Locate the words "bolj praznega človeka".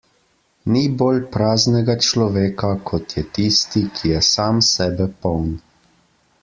1.01-2.71